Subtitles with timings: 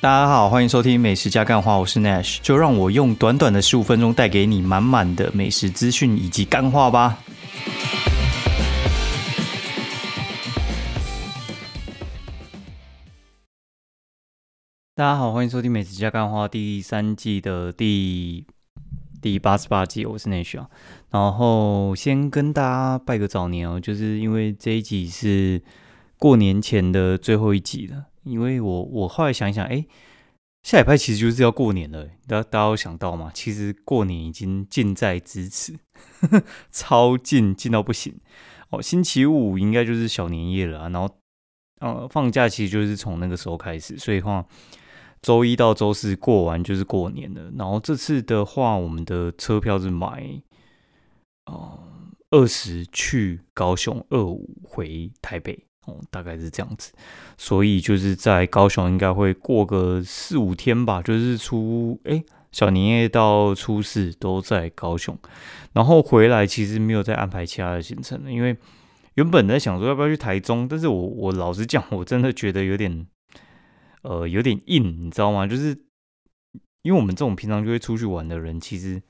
[0.00, 7.18] 大家好，欢迎收听美食加干话，我是 Nash，就让我用短短的十五分钟带给你满满的美食资讯以及干话吧。
[14.94, 18.46] 大家好，欢迎收听美食加干话第三季的第
[19.20, 20.70] 第八十八集，我是 Nash 啊。
[21.10, 25.60] 然后先跟大家拜个早年哦，就是因为这一集是
[26.18, 28.04] 过年前的最后一集了。
[28.28, 29.86] 因为我我后来想一想，哎，
[30.62, 33.30] 下礼拜其实就是要过年了，大家大家有想到吗？
[33.32, 35.78] 其实过年已经近在咫尺，
[36.70, 38.20] 超近，近到不行。
[38.70, 41.08] 哦，星期五应该就是小年夜了，然后
[41.80, 44.44] 呃放假其实就是从那个时候开始，所以话
[45.22, 47.50] 周一到周四过完就是过年了。
[47.56, 50.42] 然后这次的话，我们的车票是买
[51.46, 51.78] 哦
[52.30, 55.67] 二十去高雄，二五回台北。
[56.10, 56.92] 大概是这样子，
[57.36, 65.16] 所以就是在高雄应该会过个四五天吧，就是初哎小年夜到初四都在高雄，
[65.72, 68.56] 然后回来其实没有再安排其他的行程了，因为
[69.14, 73.06] 原本在想说要不要去台中，但是我我老实讲，我真的觉得有点
[74.02, 75.46] 呃有点硬，你知道吗？
[75.46, 75.76] 就是
[76.82, 79.02] 因为我们这种平常就会出去玩的人，其实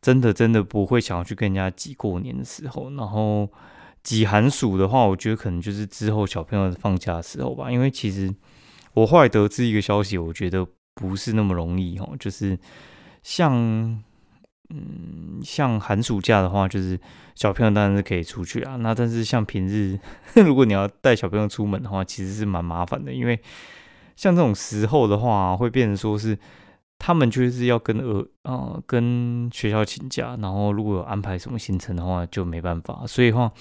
[0.00, 3.50] 真的真的不会想要去跟人家挤过年的时候，然后。
[4.06, 7.68] 挤寒暑的话，我觉得可能就是之后小朋友放假的时候吧。
[7.72, 8.32] 因为其实
[8.94, 12.14] 我后来得知一个消息，我觉得不是那么容易哦。
[12.20, 12.56] 就是
[13.24, 13.52] 像
[14.70, 16.96] 嗯，像寒暑假的话，就是
[17.34, 18.76] 小朋友当然是可以出去啊。
[18.76, 19.98] 那但是像平日，
[20.46, 23.12] 如果你要带小朋友出门的话，其实是蛮麻烦的。
[23.12, 23.36] 因为
[24.14, 26.38] 像这种时候的话，会变成说是
[26.98, 33.06] 他们就是要跟呃啊跟学校请假，然后如果有安排什么行程的话，就没办法。
[33.06, 33.52] 所以的话。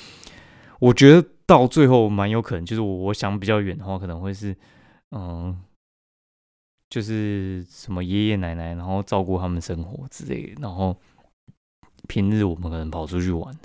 [0.79, 4.53] 我觉得到最后蛮有可能，就是我我想比较远的话，可能会是，
[5.11, 5.57] 嗯，
[6.89, 10.95] 就是什么爷爷奶奶，然后照顾他们生活之类的，然后
[12.09, 13.57] 平日我们可能跑出去玩，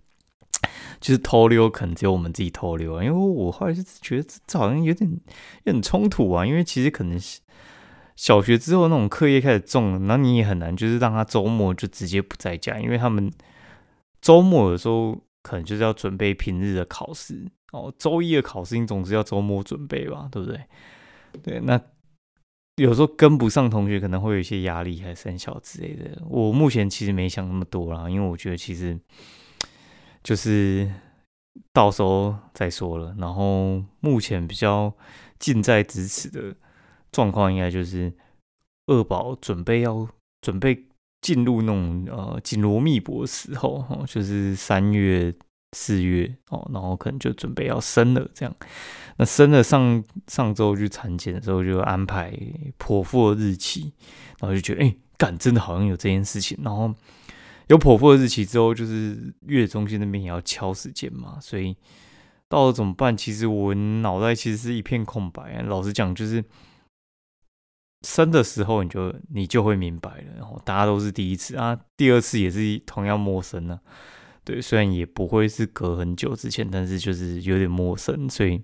[1.02, 3.04] 就是偷溜，可能只有我们自己偷溜啊。
[3.04, 5.08] 因为我后来就觉得这好像有点
[5.64, 7.40] 有点冲突啊，因为其实可能是
[8.16, 13.32] 小学之后那种课业开始重了，那你也很难就是让他周末就直接不在家，因为他们
[14.20, 15.20] 周末有时候。
[15.44, 20.60] 可能就是要准备平日的考试哦，周一的考试你总是要周末准备吧，对不对？
[21.42, 21.80] 对，那
[22.76, 26.22] 有时候跟不上同学可能会有一些压力，还是很小之类的。
[26.30, 28.96] 我目前其实没想那么多啦，因为我觉得其实
[30.22, 30.88] 就是
[31.72, 33.12] 到时候再说了。
[33.18, 34.94] 然后目前比较
[35.40, 36.54] 近在咫尺的
[37.12, 38.12] 状况，应该就是
[38.86, 40.08] 二宝准备要
[40.40, 40.86] 准备。
[41.22, 45.32] 进入那种呃紧锣密鼓的时候，哈，就是三月、
[45.70, 48.52] 四月哦，然后可能就准备要生了，这样。
[49.18, 52.36] 那生了上上周去产检的时候，就安排
[52.76, 53.92] 剖腹的日期，
[54.40, 56.58] 然后就觉得，哎，干，真的好像有这件事情。
[56.60, 56.92] 然后
[57.68, 61.76] 有剖腹的日期之后，就是月中心那边也要敲时间嘛，所以
[62.48, 63.16] 到了怎么办？
[63.16, 65.62] 其实我脑袋其实是一片空白。
[65.62, 66.44] 老实讲，就是。
[68.02, 73.80] 生的时候你就你就会明白了，然后大家都是第一次啊，第二次也是同样陌生呢。
[74.44, 78.60] 对，虽然也不会是隔很久之前，但是就是有点陌生，所以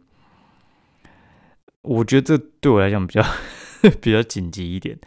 [1.83, 3.25] 我觉得这对我来讲比较
[4.03, 4.99] 比较紧急一点。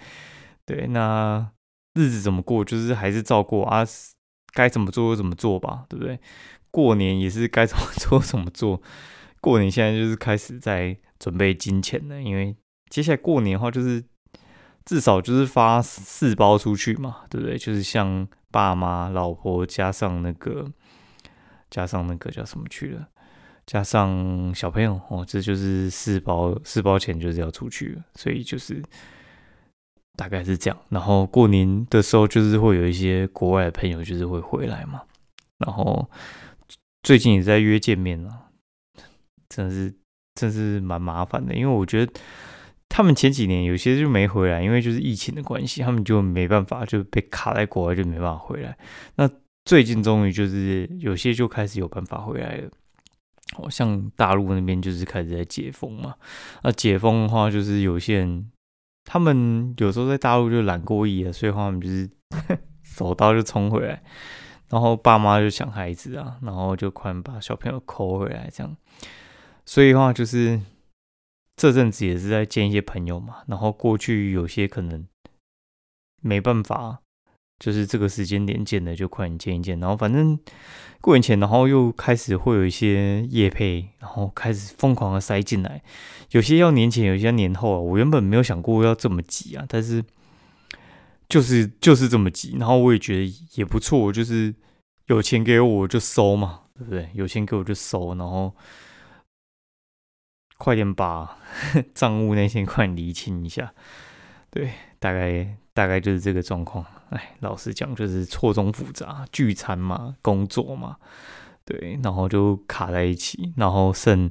[0.65, 1.51] 对，那
[1.95, 3.83] 日子怎么过，就是还是照过啊，
[4.53, 6.17] 该怎么做就怎么做吧，对不对？
[6.71, 8.81] 过年也是该怎么做怎么做。
[9.41, 12.55] 过年现在就是开始在准备金钱了，因为
[12.89, 14.01] 接下来过年的话就是。
[14.83, 17.57] 至少就是发四包出去嘛，对不对？
[17.57, 20.65] 就是像爸妈、老婆加上那个，
[21.69, 23.07] 加上那个叫什么去了，
[23.65, 28.81] 加上小朋友哦，这就是四包四包钱就是要出去了，所以就是
[30.17, 30.77] 大概是这样。
[30.89, 35.03] 然后过年的时候就是会有一些国外的朋友就是会回来嘛，
[35.59, 36.09] 然后
[37.03, 38.47] 最近也在约见面了，
[39.47, 39.93] 真的是
[40.34, 42.11] 真是蛮麻烦的，因为我觉得。
[42.93, 48.78] 他们前几年有些就没回来，因为就是疫情的关系，他们就没办法，就被卡在国外，就没办法回来。
[49.16, 49.29] 那
[49.64, 52.70] 最近终于就是有些就开始有办法回来了。
[53.55, 56.16] 哦，像大陆那边就是开始在解封嘛。
[56.64, 58.52] 那解封的话，就是有些人
[59.05, 62.09] 他们有时候在大陆就懒过意了，所以话他们就是
[62.84, 64.03] 手刀就冲回来，
[64.67, 68.76] 然后爸妈就想孩子啊，然后就快把小朋友抠回来这样。
[69.66, 70.59] 所以话就是。
[71.55, 75.05] 这阵子也是在见一些朋友嘛，然后过去有些可能
[76.21, 77.01] 没办法
[77.59, 80.39] 就是这个时间点见的就快点见一见，然后反正
[80.99, 85.83] 过年前，然后又开始会有一些夜配，然后开始疯狂的塞进来，
[86.31, 87.79] 有些要年前，有些要年后啊。
[87.79, 90.03] 我原本没有想过要这么急啊，但是
[91.29, 94.53] 就是就是这么急，然后我也觉得也不错，就是
[95.07, 97.09] 有钱给我就收嘛，对不对？
[97.13, 98.55] 有钱给我就收，然后
[100.61, 101.40] 快点把
[101.96, 103.73] 账务那些快点理清一下，
[104.52, 106.85] 对，大概大概就是这个状况。
[107.09, 110.97] 哎，老实讲，就是错综复杂，聚餐嘛，工作嘛，
[111.66, 114.29] 对，然后就卡在一起，然后剩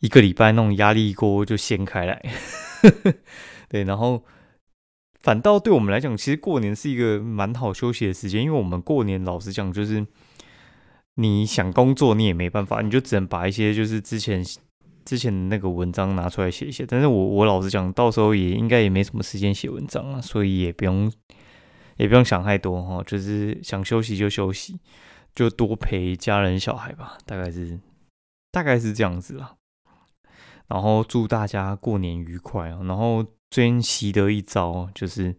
[0.00, 2.20] 一个礼拜，那种压力锅就掀开来，
[3.70, 4.24] 对，然后
[5.22, 10.04] 反倒对我们来讲，其实过年是一个蛮好休息的时间，因为我们过年老实讲，就是
[11.14, 14.44] 你想工作，你也没办法，你就只能把一些就是之前
[15.04, 21.12] 之前那个文章拿出来写一写，但是我我老实讲，到时候也应该也没什么时间写文章了，所以也不用。
[21.96, 24.80] 也不用想太多哈，就是想休息就休息，
[25.32, 27.78] 就多陪家人小孩吧，大概是
[28.50, 29.54] 大概是这样子啦。
[30.66, 32.80] 然后祝大家过年愉快啊！
[32.82, 35.36] 然后最近习得一招，就是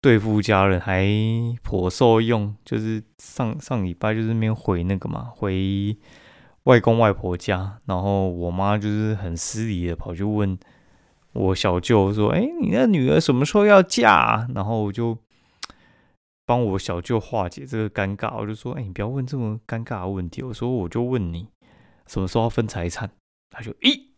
[0.00, 1.06] 对付家人还
[1.62, 2.52] 颇受用。
[2.64, 5.96] 就是上上礼拜就是没有回那个嘛，回
[6.66, 10.56] 外公外婆家，然后我妈就是很失礼的跑去问
[11.32, 15.18] 我小舅说：“哎，你的女儿什么时候要嫁？”然后我就。
[16.48, 21.48] 帮我小舅化解这个尴尬，我就说：“哎，你不要问这么尴尬的问题。”我说：“我就问你，
[22.06, 23.10] 什么时候要分财产？”
[23.50, 24.10] 他就咦，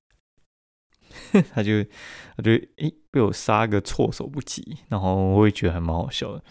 [1.54, 1.82] 他就
[2.36, 4.76] 他就咦，被我杀个措手不及。
[4.88, 6.44] 然后我也觉得还蛮好笑的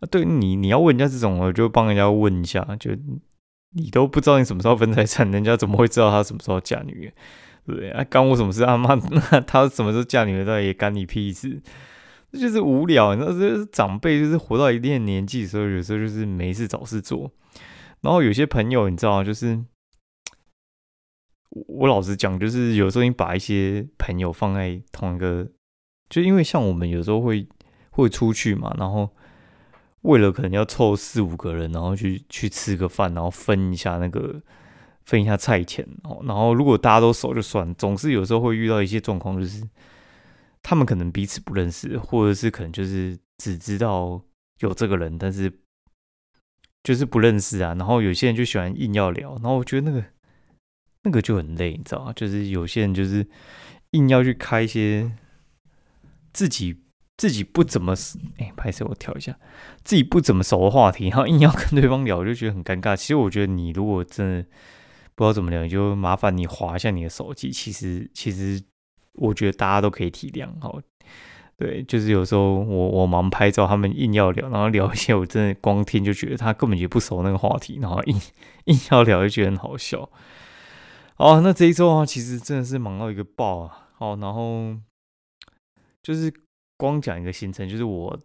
[0.00, 0.04] 啊。
[0.10, 2.62] 对你，你要问人家这种，我就帮人家问一下。
[2.78, 2.90] 就
[3.70, 7.12] 你都不知道你什么时候分财产，人家怎么会知道他什么时候嫁女儿？
[7.76, 7.90] 对？
[7.90, 8.64] 啊，干我什么事？
[8.64, 11.60] 阿妈， 那他什么时候嫁女儿，倒也干你屁事。
[12.32, 17.30] 这就是无聊，你知道，就是长辈就是活到一定年纪的时候，有时候就是没事找事做。
[18.00, 19.62] 然后有些朋友，你知道，就是
[21.50, 25.48] 我老实讲，就是有时候你把一些朋友放在同一个，
[26.08, 27.48] 就因为像我们有时候会
[27.90, 29.10] 会出去嘛，然后
[30.08, 34.42] 为了可能要凑四五个人，然后去去吃个饭，然后分一下那个
[35.04, 36.20] 分一下菜钱哦。
[36.24, 39.62] 然后如果大家都熟就算，总是有时候会遇到一些状况，就是。
[40.60, 44.20] 他们可能彼此不认识，或者是可能就是只知道
[44.58, 45.50] 有这个人，但是
[46.82, 47.74] 就是不认识啊。
[47.74, 50.04] 然后有些人就喜欢硬要聊，然后我觉得那个
[51.04, 52.12] 那个就很累，你知道吗？
[52.12, 53.26] 就是有些人就是
[53.92, 55.10] 硬要去开一些
[56.34, 56.82] 自己
[57.18, 57.94] 自己不怎么
[58.38, 59.36] 哎，拍摄我调一下，
[59.84, 62.96] 自己不怎么熟的话题，然后硬要跟对方聊，就觉得很尴尬。
[62.96, 64.42] 其实我觉得你如果真的
[65.14, 67.50] 不知道怎么聊，就麻烦你划一下你的手机。
[67.50, 68.62] 其实其实。
[69.20, 70.80] 我觉得大家都可以体谅，哦。
[71.56, 78.16] 对，就是有时候我我忙拍照，他们硬要聊，然后聊一些我真的光听就觉得他根本就不熟那个话题，然后硬
[78.66, 80.08] 硬要聊就觉得很好笑。
[81.16, 83.88] 好，那这一周啊，其实真的是忙到一个爆啊。
[83.96, 84.76] 好，然后
[86.00, 86.32] 就是
[86.78, 88.18] 光讲一个行程，就是我，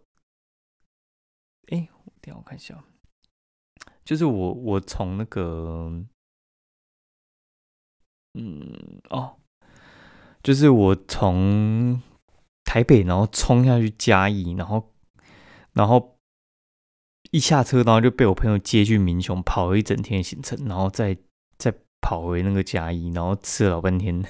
[1.66, 1.86] 哎，
[2.22, 2.82] 等下我看一下，
[4.02, 5.92] 就是我我从那个，
[8.32, 9.36] 嗯，哦。
[10.42, 12.02] 就是我从
[12.64, 14.92] 台北，然后冲下去嘉义，然后，
[15.72, 16.18] 然后
[17.30, 21.16] 一下车，然后就被我朋友接去民雄，跑了一整天行程，然后再
[21.56, 24.22] 再跑回那个嘉义，然后吃了老半天。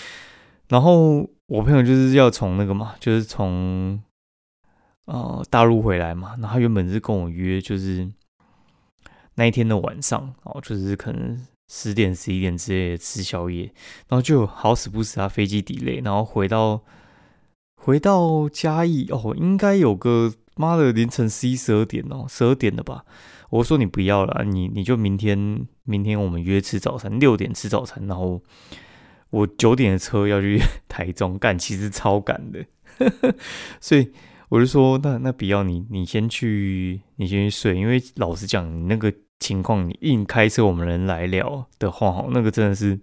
[0.68, 4.02] 然后我朋友就是要从那个嘛，就是从
[5.06, 8.10] 呃大陆回来嘛，然后他原本是跟我约，就是
[9.34, 11.46] 那一天的晚上，然后就是可能。
[11.68, 13.64] 十点十一点之类的吃宵夜，
[14.06, 16.80] 然后就好死不死，他飞机底雷然后回到
[17.74, 23.04] 回到嘉义哦，应该有个妈的凌晨十一十二点哦，十二点了吧？
[23.50, 28.40] 我说你不要了，你你就明天明天我们约吃早餐，六点吃早餐，然后
[29.30, 32.64] 我九点的车要去 台中干，其实超赶的，
[33.80, 34.10] 所以
[34.48, 39.12] 我就说那那不要你你先去你先去睡，因为老实讲你那个。
[39.38, 42.98] 情况你硬开车，我们人来聊的话，哈，那个真的是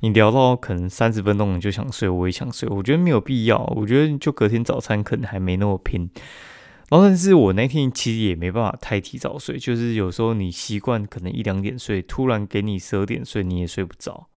[0.00, 3.58] 你聊到可能三十分钟你就想睡，我也想睡，我觉得没有必要。
[3.74, 6.10] 我觉得就隔天早餐可能还没那么拼。
[6.90, 14.28] 然后，但是我那天其实也没办法太提早睡，就是有时候你习惯可能一两点睡，突然给你十二点睡，你也睡不着。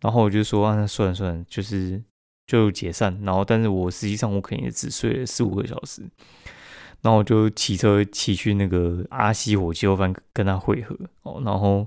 [0.00, 2.02] 然后我就说，那算了算了，就是
[2.46, 3.20] 就解散。
[3.22, 6.02] 然后，但是我实际上我可能也只睡了四五个小时。
[7.02, 11.40] 然后我就骑车骑去那个阿西火鸡肉饭跟他会合哦。
[11.44, 11.86] 然后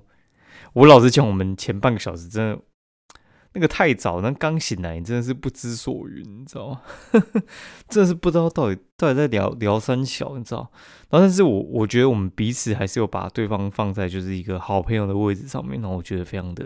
[0.74, 2.60] 我老实讲，我们前半个小时真的
[3.54, 6.82] 那个太早，那刚醒来，真的是不知所云，你知道吗？
[7.88, 10.72] 真的是不知道到底到底在聊聊三小，你知道？
[11.12, 16.66] 然后，但是我我觉得我们彼此还是有把对方放在就是一个好朋友的位置上面，然后我觉得非常的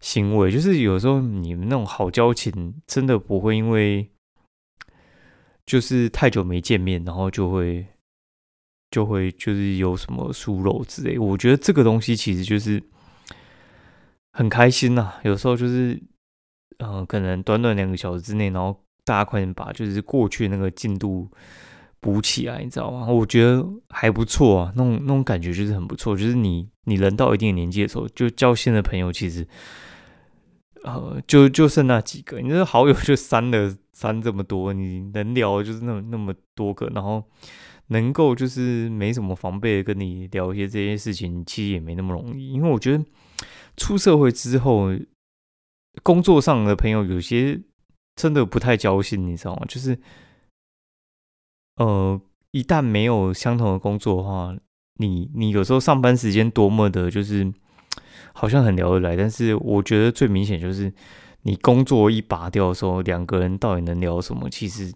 [0.00, 0.50] 欣慰。
[0.50, 4.08] 就是有时候你们那种好交情，真的不会因为
[5.64, 7.86] 就是太久没见面，然后就会
[8.90, 11.18] 就会就是有什么疏漏之类。
[11.18, 12.82] 我觉得这个东西其实就是。
[14.38, 15.98] 很开心呐，有时候就是，
[16.76, 21.26] 嗯，可能短短两个小时之内，然后大家快点把就是过去那个进度
[22.00, 23.06] 补起来，你知道吗？
[23.06, 26.14] 我觉得还不错啊，那种那种感觉就是很不错。
[26.14, 29.48] 就是你你人到一定年纪的时候，就交新的朋友，其实，
[30.86, 37.22] 呃，就就剩那几个，你这好友就删了删这么多，你能聊就是那那么多个，然后
[37.88, 43.04] 能够就是没什么防备的跟你聊一些这些事情，其实也没那么容易，因为我觉得。
[43.78, 44.88] 出社会之后，
[46.02, 47.60] 工作上的朋友有些
[48.14, 49.66] 真的不太交心，你知道吗？
[49.68, 49.98] 就是，
[51.76, 52.18] 呃，
[52.52, 54.56] 一旦没有相同的工作的话，
[54.98, 57.52] 你你有时候上班时间多么的，就是
[58.38, 60.92] 好像很聊得来，但是我觉得最明显就是
[61.42, 64.50] 你工作一拔掉的时候，两个人到底能聊什么？
[64.50, 64.92] 其实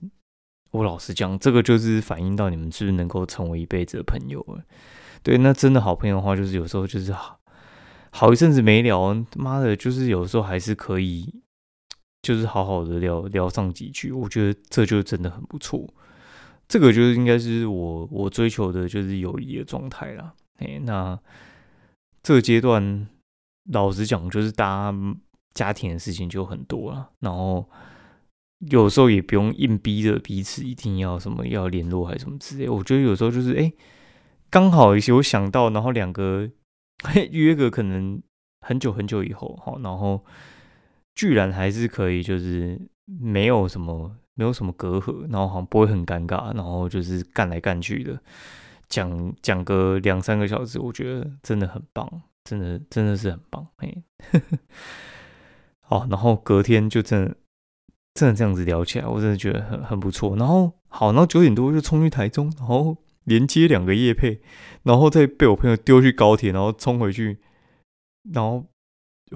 [0.73, 4.63] 我老实讲，这个就是反映到你们是不是能够成为一辈子的朋友了。
[5.25, 7.41] 对，那真的好朋友的话，就是有时候就是好。
[8.13, 11.33] 好一阵子没聊，妈的，就是有时候还是可以，
[12.21, 15.89] 就是好好的聊聊上几句，我觉得这就真的很不错。
[16.67, 20.35] 这个就是应该是我我追求的，就是友谊的状态啦。
[20.59, 21.19] 哎，那
[22.23, 23.07] 这个阶段，
[23.73, 24.99] 老实讲，就是大家
[25.55, 27.69] 家庭的事情就很多了，然后
[28.71, 32.69] 有时候也不用硬逼着彼此一定要什么要联络还是什么之类。
[32.69, 33.73] 我觉得有时候就是哎，
[34.49, 36.51] 刚好有想到，然后两个。
[37.31, 38.21] 约个可能
[38.61, 40.23] 很久很久以后，哈，然后
[41.15, 48.21] 居然还是可以，就是没有什么没有什么隔阂，然后好像不会很尴尬，然后就是干来干去的，
[48.91, 52.07] 讲讲个两三个小时，我觉得真的很棒，
[52.51, 54.03] 真的真的是很棒，嘿，
[55.81, 57.37] 好， 然后隔天就真的
[58.15, 62.97] 真的这样子聊起来，我真的觉得很很不错，然后好，然后九点多就冲去台中，然后。
[63.25, 64.41] 连接两个夜配，
[64.83, 67.39] 然后再被我朋友丢去高铁，然后冲回去，
[68.33, 68.67] 然后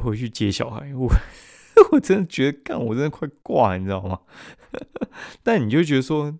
[0.01, 0.93] 回去接小孩。
[0.95, 1.07] 我
[1.93, 4.19] 我真的觉得，干我真的快挂，你知道吗？
[5.45, 6.35] 但你就觉得说，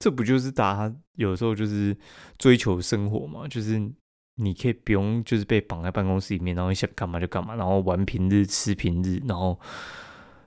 [0.00, 1.96] 这不就是大家有时候就是
[2.38, 3.46] 追求生活嘛？
[3.46, 3.78] 就是
[4.36, 9.58] 你可以不用就是被绑在办公室里面，然后你想干嘛就干嘛，然后玩平日吃平日，然后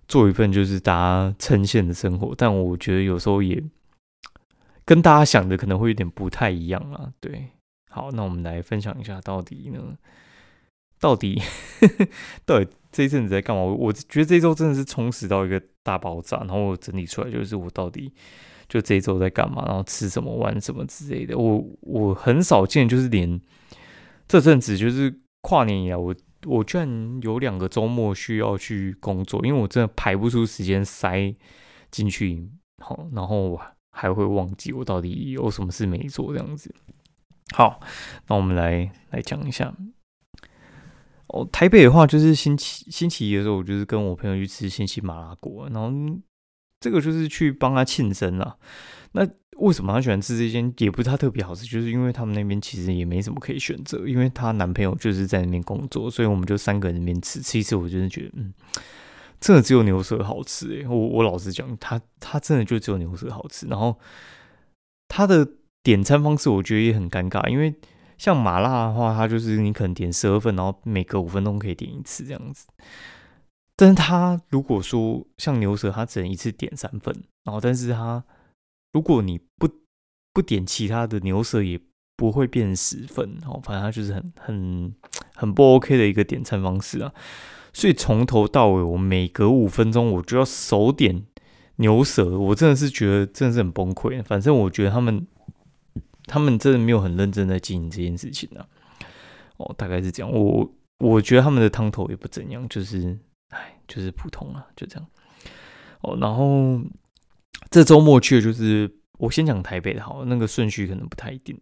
[0.07, 2.33] 做一份就是大家称羡的生活。
[2.37, 3.63] 但我觉得有时候也。
[4.87, 7.47] 跟大家想的可能会有点不太一样啊，对，
[7.89, 9.97] 好，那我们来分享一下，到底呢？
[10.99, 11.41] 到 底
[12.45, 13.63] 到底这一阵子在干嘛？
[13.63, 18.13] 我我觉得这周真的是充实到一个大爆炸，然后我整理出来就是我到底
[18.67, 21.37] 就这一周在干嘛，然后吃什么、玩什么之类的。
[21.37, 23.39] 我我很少见，就是连
[24.27, 31.33] 这阵子就是跨年以来，我我居然有两个周末需要去工作，因为我真的排不出时间塞
[31.91, 32.49] 进去，
[32.83, 33.61] 好，然后我。
[33.97, 36.69] 还会忘记我到底有什么事没做这样子。
[37.53, 37.79] 好，
[38.27, 39.73] 那我们来来讲一下。
[41.27, 45.89] 哦，台北的话，就是星期星期一的时候，我就是跟我朋友去吃星期麻辣锅，然后
[46.79, 48.57] 这个就是去帮他庆生了。
[49.13, 49.27] 那
[49.57, 50.73] 为什么他喜欢吃这间？
[50.77, 57.39] 也不是他特别好吃，就是因为他们那边其实也没什么可以选择，因为他男朋友就是在那边工作，所以我们就三个人那边吃。
[57.41, 58.53] 其实我真的觉得，嗯。
[59.37, 63.67] 真的只有牛舌好吃诶，我我老实讲，他他真的就只有牛舌好吃。
[63.67, 63.99] 然后
[65.09, 65.47] 他的
[65.83, 67.75] 点餐方式我觉得也很尴尬，因为
[68.17, 72.65] 像麻辣的话，它就是你可能点十二份，然后每隔五分钟可以点一次这样子。
[73.75, 77.13] 但是他如果说像牛舌，它只能一次点三份，
[77.43, 78.23] 然后但是它
[78.93, 79.69] 如果你不
[80.33, 81.79] 不点其他的牛舌，也
[82.15, 84.95] 不会变十份，哦反正他就是很很
[85.33, 87.13] 很不 OK 的一个点餐方式啊。
[87.73, 91.25] 所以从头到尾，我每隔五分钟我就要手点
[91.75, 94.23] 牛舌，我真的是觉得真的是很崩溃。
[94.23, 95.27] 反正我觉得他们
[96.25, 98.65] 他们真的没有很认真在经营这件事情啊。
[99.57, 100.31] 哦，大概是这样。
[100.31, 105.07] 我我觉得他们的汤头也不怎样，就是哎，就是普通啊，就这样。
[106.01, 106.79] 哦，然后
[107.69, 111.59] 这周末去的就是我先讲台北的，好，那个顺序可能不太一定。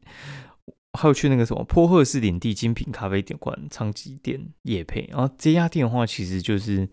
[0.96, 6.88] 还有去那个什么坡赫士领地精品咖啡店馆昌吉店夜配，然后这家店的话，其实就是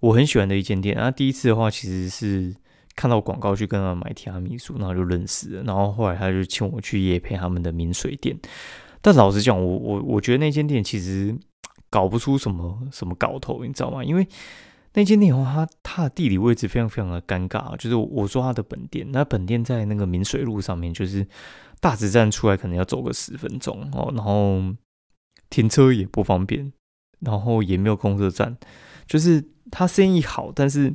[0.00, 0.96] 我很喜欢的一间店。
[0.96, 2.52] 然后第一次的话，其实是
[2.96, 5.62] 看到广告去跟他买提拉米苏，然后就认识了。
[5.62, 8.36] 然后后来他就请我去夜配他们的明水店。
[9.00, 11.32] 但老实讲，我我我觉得那间店其实
[11.90, 14.02] 搞不出什么什么搞头，你知道吗？
[14.04, 14.26] 因为
[14.94, 21.26] 那间店的话，它它的地理位置非常非常的尴尬，就是我说它的本店，那本店在那个明水路上面，就是
[21.80, 24.60] 大直站出来可能要走个十分钟哦，然后
[25.48, 26.72] 停车也不方便，
[27.20, 28.56] 然后也没有公车站，
[29.06, 30.94] 就是它生意好，但是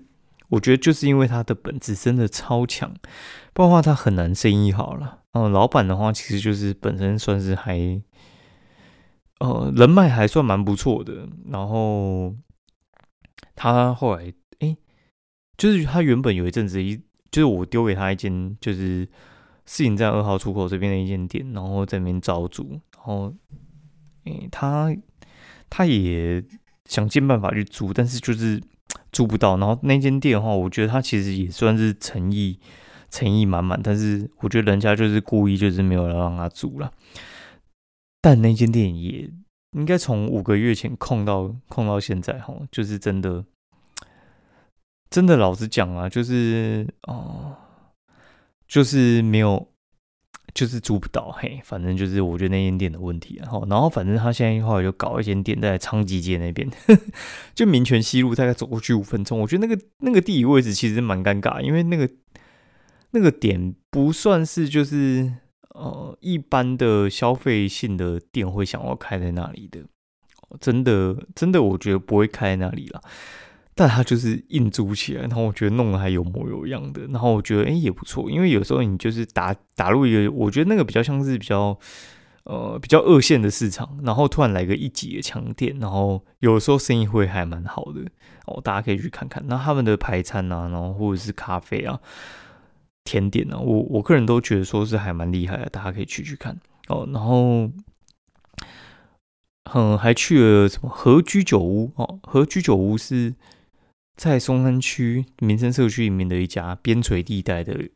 [0.50, 2.94] 我觉得就是因为它的本质真的超强，
[3.54, 5.20] 不然的话它很难生意好了。
[5.32, 7.78] 嗯，老板的话其实就是本身算是还，
[9.40, 12.36] 呃，人脉还算蛮不错的，然后。
[13.58, 14.76] 他后来，哎，
[15.58, 16.98] 就是他原本有一阵子一，
[17.32, 19.08] 就是我丢给他一间，就是
[19.66, 23.34] 四营站二号出口这边的一间店，然后在那边招租，然后，
[24.26, 24.94] 哎，他
[25.70, 26.44] 他也
[26.86, 28.62] 想尽办法去租，但是就是
[29.14, 29.56] 租不到。
[29.58, 32.60] 然后那间店的话，我觉得他其实也算是诚意
[33.10, 36.92] 诚意满满，但是我觉得人家就是故意就是没有让他租了。
[38.26, 39.30] 但那间店也。
[39.74, 43.46] 应该从五个月前空到空到现在，哈，就是真的，
[45.12, 47.56] 真的老实讲啊，就是哦，
[48.68, 49.68] 就是没有，
[50.56, 56.68] 就是租不到，嘿，反正就是我觉得那间店的问题，然后，然后反正他现在后来就搞一间店在昌吉街那边，
[57.54, 62.10] 就民权西路，大概走过去五分钟，我觉得那个那个地理位置其实蛮尴尬，因为那个
[63.12, 65.34] 那个点不算是就是。
[65.76, 69.82] 呃，一般的消费性的店会想要开在那里的，
[70.62, 73.02] 真的真的，我觉得不会开在那里了。
[73.78, 81.78] 但他就是硬租起来，然后我觉得弄得还有模有样的，然后我觉得哎也不错，因为有时候你就是打打入一个，我觉得那个比较像是比较
[82.46, 88.00] 呃比较二线的市场，然后突然来个一级的强店，然后有时候生意会还蛮好的
[88.46, 89.44] 哦，大家可以去看看。
[89.48, 92.00] 那他们的排餐啊，然后或者是咖啡啊。
[93.06, 97.08] 甜点呢，我我个人都觉得说是还蛮厉害的，大家可以去去看哦。
[97.14, 97.72] 然后，
[99.74, 102.20] 嗯，还去了什么和居酒屋哦？
[102.24, 103.36] 和居酒屋是
[104.18, 107.90] 在松山区民生社区里面的一家边陲地带的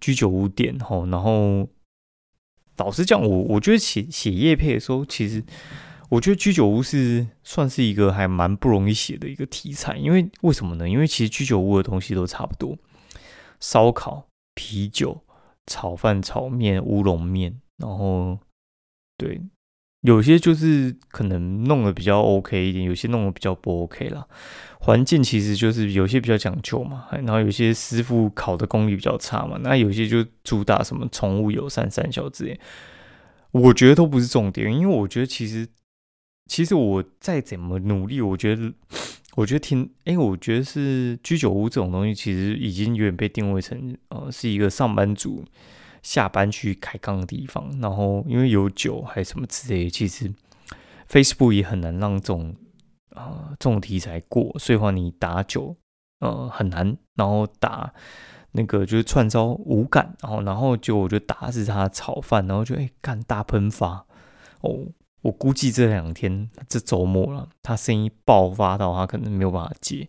[0.00, 1.06] 居酒屋店哦。
[1.10, 1.68] 然后，
[2.76, 5.42] 老实讲，我我觉得写写叶配的时候，其实
[6.10, 10.88] 我觉得居酒屋是算是一个还蛮不容易写的一个题材，因为为什么呢？
[10.88, 12.78] 因为其实居酒屋的东西都差不多。
[13.60, 15.24] 烧烤、啤酒、
[15.66, 18.38] 炒饭、炒面、乌龙面，然后
[19.16, 19.40] 对，
[20.02, 24.26] 有些就是可能弄得比较 OK 一点，有些弄得比较不 OK 啦。
[24.80, 32.60] 环境其实就是有些比较讲究嘛，然后有些师傅烤的功力比较差嘛，那有些就主打什么宠物友善、三小之类，
[33.50, 35.68] 我觉得都不是重点，因为我觉得其实
[36.46, 38.72] 其实我再怎么努力，我觉得。
[39.36, 45.44] 我觉得挺，哎，我觉得是居酒屋这种东西，其实已经有点被定位成，呃，是一个上班族
[46.02, 47.70] 下班去开杠的地方。
[47.82, 50.32] 然后因为有酒还是什么之类，其实
[51.06, 52.56] Facebook 也很难让这种，
[53.10, 54.58] 呃，这种题材过。
[54.58, 55.76] 所以话你打酒，
[56.20, 56.96] 呃，很难。
[57.14, 57.92] 然后打
[58.52, 64.06] 那个就是串烧无感，然后然后就我就打是他炒饭，然后就哎干大喷发
[64.62, 64.86] 哦。
[65.22, 70.08] 我估计这两天这周末了，他生意爆发到他可能没有办法接，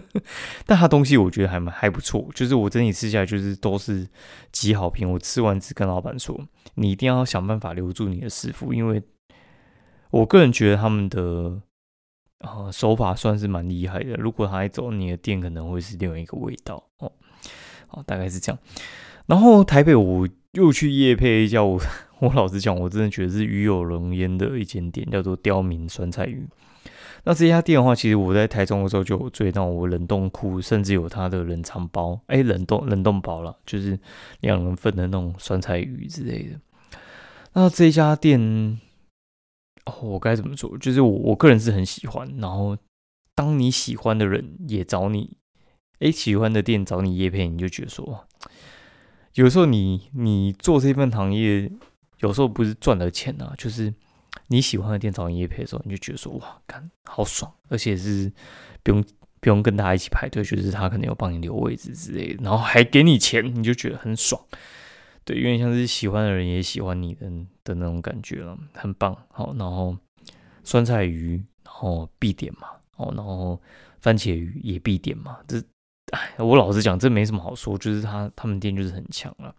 [0.64, 4.08] 但他东西我觉得还蛮还不错，就是我整体吃下来就是都是
[4.52, 5.10] 极好评。
[5.10, 6.40] 我吃完只跟老板说，
[6.76, 9.02] 你一定要想办法留住你的师傅，因为
[10.10, 11.60] 我个人觉得他们的
[12.38, 14.14] 啊手法算是蛮厉害的。
[14.14, 17.12] 如果他一走，你的店可能会是另外一个味道哦。
[17.88, 18.58] 好，大概是这样。
[19.26, 21.78] 然后台北我又去夜配一家我。
[22.24, 26.46] 我老实讲，我真的觉得是鱼有龙焉的一间店，叫做刁民酸菜鱼。
[27.26, 33.98] 那这家店的话，其实我在台中的时候就有追到，我冷冻库甚至有它的冷藏包，哎，冷冻冷冻包了，就是
[34.40, 36.60] 两人份的那种酸菜鱼之类的。
[37.54, 38.78] 那这家店，
[39.86, 40.76] 哦我该怎么说？
[40.76, 42.28] 就是我我个人是很喜欢。
[42.36, 42.76] 然后，
[43.34, 45.38] 当你喜欢的人也找你，
[46.00, 48.26] 哎，喜欢的店找你叶配，你就觉得说，
[49.34, 51.72] 有时候你你做这份行业。
[52.18, 53.92] 有时候不是赚了钱啊，就是
[54.48, 58.32] 你喜欢的店找你业配的时候，你就觉得说哇，干好爽，而且是
[58.82, 59.04] 不用
[59.40, 64.40] 不用跟大家一起排队，就是他可能有帮你留位置之类的，然后还给你钱，你就觉得很爽。
[65.24, 67.30] 对，有点像是喜欢的人也喜欢你的
[67.64, 69.16] 的那种感觉了，很棒。
[69.30, 69.96] 好，然后
[70.62, 73.60] 酸菜鱼，然后必点嘛，哦，然后
[74.00, 75.38] 番茄鱼也必点嘛。
[75.48, 75.62] 这，
[76.14, 79.54] 哎，我老实讲，这没什么好说，就是他他们店就是很强了。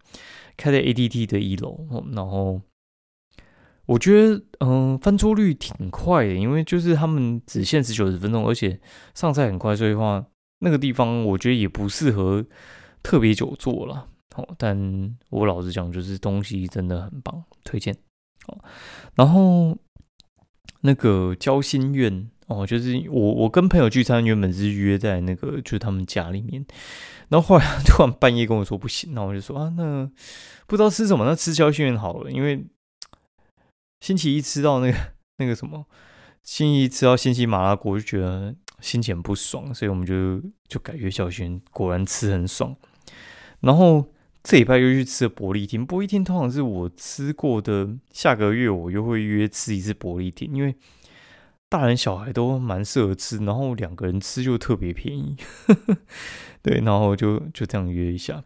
[0.56, 2.60] 开在 ATT 的一楼，然后
[3.84, 8.80] 我觉得，嗯，翻桌率挺快的，因为就是他们只限时九十分钟，而且
[9.14, 10.24] 上菜很快，所以话
[10.60, 12.44] 那个地方我觉得也不适合
[13.02, 14.08] 特别久坐了。
[14.34, 17.94] 哦，但我老实讲，就是东西真的很棒，推荐。
[18.46, 18.58] 哦，
[19.14, 19.76] 然后
[20.80, 26.64] 那个交心苑哦，就是我我跟朋友聚餐，原本是约在那个就是他们家里面，
[27.28, 30.10] 然后后来突然半夜跟我说不行，那我就说啊，那
[30.66, 32.64] 不知道吃什么，那吃交心苑好了，因为
[34.00, 34.98] 星期一吃到那个
[35.38, 35.86] 那个什么，
[36.42, 42.76] 星期一吃到星期麻辣锅就觉得心情不爽，所以我们就就改约交心，果然吃很爽，
[43.60, 44.06] 然后。
[44.48, 47.88] 这礼拜又去吃了伯利厅，伯利厅通常是我吃过的。
[48.12, 50.72] 下个月我又会约吃一次伯利厅，因为
[51.68, 55.36] 大人小孩都蛮适合吃，然后两个人吃就特别便宜。
[56.62, 58.44] 对，然后就就这样约一下。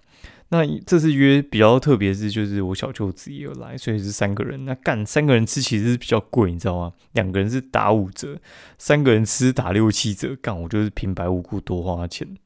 [0.49, 4.65] 那这次约比较特别是，就是我小舅子也有来，所以是三个人。
[4.65, 6.93] 那干三个人吃其实是比较贵，你知道吗？
[7.13, 8.39] 两个人是打五折，
[8.77, 10.35] 三个人吃打六七折。
[10.37, 12.37] 干我就是平白无故多花钱。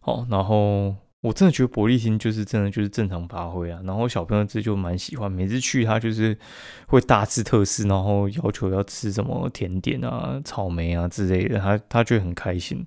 [0.00, 0.94] 好，然后。
[1.22, 6.38] 我真的觉得伯利厅就是真的就是正常发挥啊，然后小朋友这就蛮喜欢，每次去他就是
[6.86, 12.86] 会大吃特吃，然后要求要吃什么甜点啊、草莓啊之类的，他他就很开心，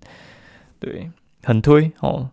[0.80, 1.12] 对，
[1.44, 2.32] 很推哦。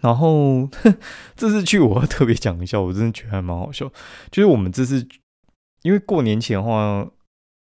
[0.00, 0.66] 然后
[1.36, 3.92] 这次去我要特别讲一下，我真的觉得还蛮好笑，
[4.30, 5.06] 就是我们这次
[5.82, 7.06] 因为过年前的话，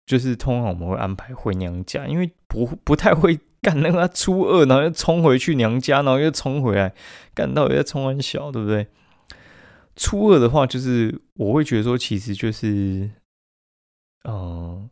[0.07, 3.39] 就是通常我们会安排回娘家，因为不不太会。
[3.63, 6.93] 干那个初二，然后又冲回去娘家，然后又冲回来，
[7.33, 8.87] 干到又在冲完小，对不对？
[9.95, 13.09] 初二的话，就是我会觉得说，其实就是，
[14.27, 14.89] 嗯，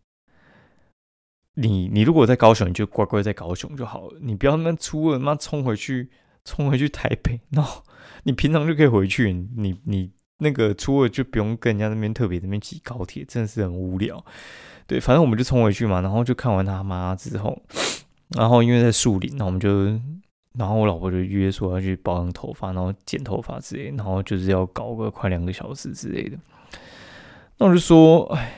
[1.56, 6.10] 你你如果在高雄，你就乖乖在高雄就好了，你不要那初二妈冲回去，
[6.46, 7.84] 冲回去台北，然后
[8.24, 14.24] 你平常就可以回去，你你那个初二就不用跟人家那边特别那边挤高铁，真的是很无聊。
[14.88, 17.62] 对，反正我们就冲回去嘛，然后就看完他妈之后。
[18.38, 19.86] 然后因为在树林，那我们就，
[20.58, 26.38] 然后我老婆就约说要去保养头发，然后剪头发之类，然后就是要搞个快两个小时之类的。
[27.58, 28.54] 那我就说，哎，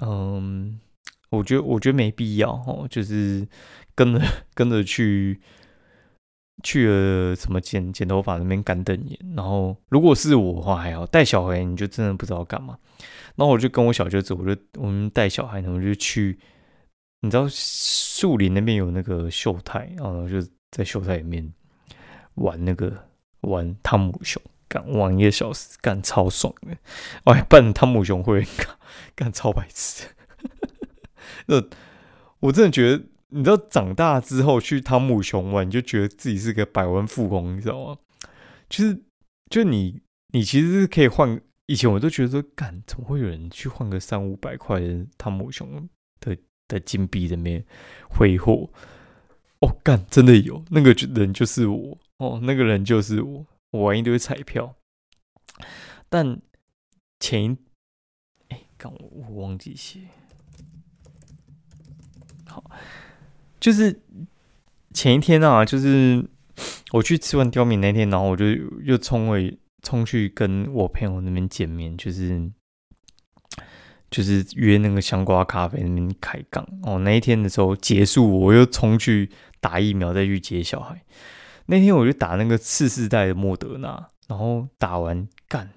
[0.00, 0.80] 嗯，
[1.30, 3.46] 我觉得我觉得没必要哦，就是
[3.94, 4.20] 跟着
[4.52, 5.40] 跟着去
[6.64, 9.18] 去了什么剪剪头发那边干瞪眼。
[9.36, 12.76] 然后如果是我的话还好，带小孩你就真的不知道干嘛。
[13.36, 16.36] 然后我就跟我小舅子，我就我们带小孩呢，我就去。
[17.22, 21.52] 你知道树林那边有那个秀泰，然后就在秀泰里面
[22.34, 23.08] 玩那个
[23.42, 26.76] 玩汤姆熊，干玩一个小时，干超爽的。
[27.24, 28.66] 我还扮汤姆熊会干，
[29.14, 30.08] 干超白痴。
[31.46, 31.62] 那
[32.40, 37.98] 我真的觉得，你知道长大之后去汤姆熊玩，你就觉得自己是个百万富翁，你知道吗？
[38.68, 39.02] 就是，
[39.50, 40.00] 就你，
[40.32, 41.40] 你其实是可以换。
[41.66, 45.88] 以前我都觉得说，干怎么会有人去换个三五百块的汤姆熊
[46.20, 46.36] 的？
[46.70, 47.62] 的金币里面
[48.08, 48.70] 挥霍，
[49.60, 51.98] 哦，干，真的有那个人就是我。
[52.18, 54.76] 哦，那个人就是我，我玩一堆彩票，
[56.10, 56.38] 但
[57.18, 57.56] 前一
[58.50, 60.00] 哎，刚我我忘记写，
[62.46, 62.62] 好，
[63.58, 64.02] 就是
[64.92, 66.22] 前一天啊，就是
[66.92, 68.44] 我去吃完刁民那天，然后我就
[68.84, 72.52] 又冲回冲去跟我朋友那边见面，就是。
[74.10, 76.98] 就是约那个香瓜咖啡那边开杠哦。
[76.98, 81.00] 那一天的时候结束，我又冲去打疫苗，再去接小孩。
[81.66, 85.70] 那天我就打那个次世代的莫德纳，然后打完干，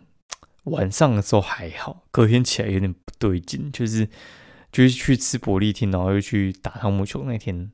[0.64, 4.08] 晚上的时候还好，隔天起来有点不对劲，就是
[4.72, 7.24] 就是去吃伯利厅，然后又去打汤姆球。
[7.26, 7.72] 那天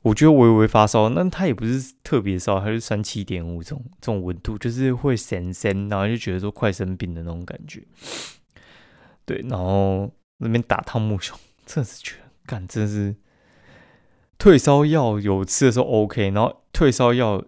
[0.00, 7.82] 我觉得微微发烧，那他也不是特别烧，他是三七点五这种这种温度，就是会神神，然后就觉得说快生病的那种感觉。
[9.26, 13.16] 对，然后那边打汤姆熊，真的是觉得干，真是
[14.36, 17.42] 退烧药有吃的时候 OK，然后退烧药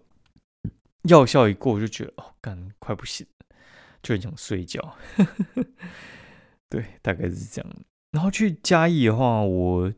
[1.02, 3.26] 药效一过，就觉得哦，干快不行，
[4.02, 4.96] 就很想睡觉。
[6.70, 7.70] 对，大概是这样。
[8.12, 9.92] 然后去嘉义的话，我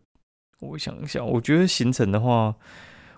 [0.60, 2.56] 我想一下，我觉得行程的话，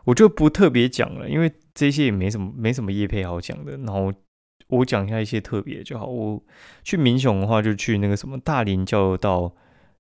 [0.05, 3.77] 我就不特别讲了，因为这些也没什么没什么业配好讲的。
[3.79, 4.13] 然后。
[4.71, 6.07] 我讲一下一些特别就好。
[6.07, 6.43] 我
[6.83, 9.55] 去民雄的话，就去那个什么大林交流道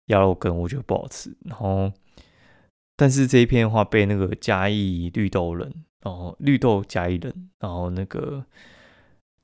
[0.07, 1.37] 鸭肉羹，我觉得不好吃。
[1.45, 1.93] 然后，
[2.97, 8.45] 但是这一篇的话被那个嘉义绿豆人，然后绿豆嘉义人，然后那个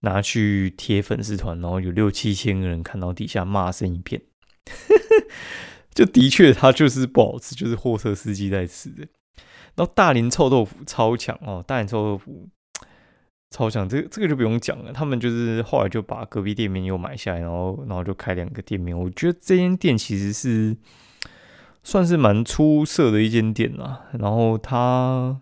[0.00, 4.22] 拿去贴粉丝团，然后有六七千个人看到底下骂声一片。
[5.94, 9.06] 就的确，它就是不好吃，就是货车司机在吃的。
[9.76, 12.48] 然后大林臭豆腐超强哦，大林臭豆腐。
[13.56, 14.92] 超强，这个这个就不用讲了。
[14.92, 18.94] 他们就是后来就把隔壁店面又买下来，然后然后就开两个店面。
[18.96, 20.76] 我觉得这间店其实是
[21.82, 24.02] 算是蛮出色的一间店啦。
[24.18, 25.40] 然后它，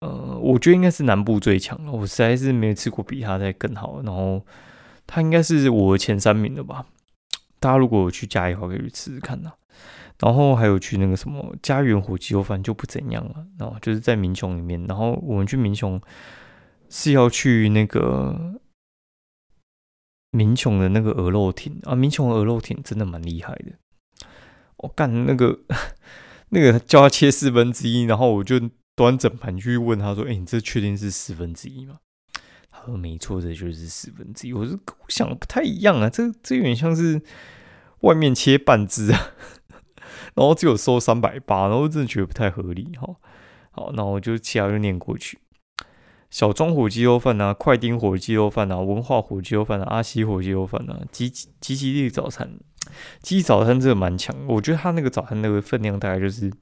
[0.00, 1.92] 呃，我觉得应该是南部最强了。
[1.92, 4.02] 我实在是没有吃过比它再更好。
[4.02, 4.44] 然后
[5.06, 6.86] 它应该是我前三名的吧。
[7.60, 9.52] 大家如果有去嘉义的话，可以去吃吃看呐。
[10.18, 14.84] 然后还有去那个什么家园火鸡肉饭就不怎样了，然后就是在民雄里面。
[14.88, 16.00] 然后我们去民雄
[16.96, 18.60] 是要去那个
[20.30, 23.72] 民雄的那个鹅肉亭啊，民雄鹅肉亭真的蛮厉害的。
[24.76, 25.58] 我干那个
[26.50, 28.60] 那个叫他切四分之一，然后我就
[28.94, 31.98] 端整盘去问他说：“哎，你这确定是四分之一吗？”
[32.70, 37.20] 他说：“没错，这就是四分之一。”我说：“我想不太一样啊，这这有点像是
[38.02, 39.32] 外面切半只啊。
[40.36, 43.16] ”然后只有收三百八，然后真的觉得不太合理哈。
[43.72, 45.40] 好，那我就其他就念过去。
[46.34, 52.58] 小庄火鸡肉饭啊，快丁火鸡肉饭啊，文化火鸡肉饭啊，阿西火鸡肉饭啊，吉吉吉利早餐，
[53.22, 54.34] 吉早餐真的蛮强。
[54.48, 56.52] 我觉得他那个早餐那个分量大概就是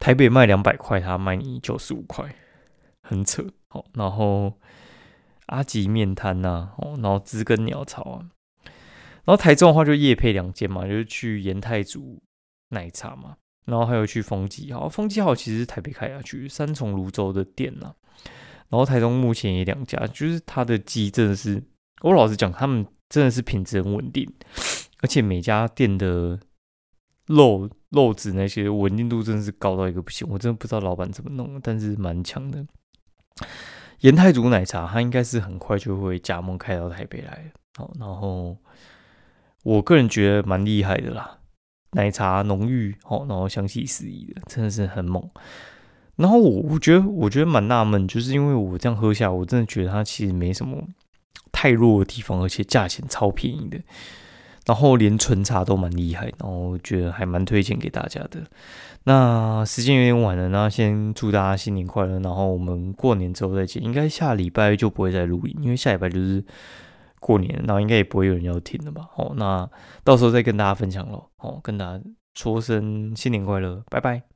[0.00, 2.34] 台北卖两百块，他卖你九十五块，
[3.08, 3.46] 很扯。
[3.68, 4.58] 好，然后
[5.46, 8.30] 阿吉面摊呐，哦，然后知根鸟巢啊。
[8.64, 12.20] 然后台中的话就夜配两间嘛，就是去延泰煮
[12.70, 13.36] 奶茶嘛，
[13.70, 17.94] 然后还有去风机好，风机好其实是台北开下去三重泸州的店呐，
[18.68, 21.62] 然后台中目前也两家，就是它的鸡真的是，
[22.02, 24.30] 我老实讲，他们真的是品质很稳定，
[25.00, 26.38] 而且每家店的
[27.26, 32.66] 肉肉质那些稳定度真的是高到一个不行，我真的不知道老板怎么弄，但是蛮强的。
[34.00, 38.56] 盐太祖奶茶，它应该是很快就会加盟开到台北来，好，然后。
[39.62, 41.39] 我个人觉得蛮厉害的啦，
[41.92, 45.22] 奶茶浓郁哦，然后香气四溢的，真的是很猛。
[46.16, 50.82] 然后我我觉得我觉得蛮纳闷，就是因为我这样喝下，我真的觉得它其实没什么
[51.50, 53.78] 太弱的地方，而且价钱超便宜的。
[54.66, 58.42] 然后连纯茶都蛮厉害，然后我觉得还蛮推荐给大家的。
[59.04, 62.20] 那时间有点晚了，那先祝大家新年快乐。
[62.20, 66.44] 然后我们过年之后再见，应该下礼拜就不会再录音，因为下礼拜就是。
[67.20, 69.08] 过年，然后应该也不会有人要听的吧？
[69.16, 69.70] 哦，那
[70.02, 71.28] 到时候再跟大家分享喽。
[71.36, 72.02] 哦，跟大家
[72.34, 74.29] 说声新年快乐，拜拜。